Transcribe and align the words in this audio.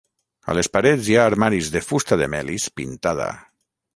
A 0.51 0.53
les 0.59 0.69
parets 0.77 1.09
hi 1.11 1.17
ha 1.19 1.25
armaris 1.31 1.69
de 1.77 1.83
fusta 1.89 2.19
de 2.21 2.31
melis 2.37 2.67
pintada. 2.81 3.31